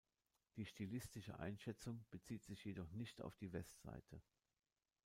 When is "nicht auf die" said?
2.93-3.53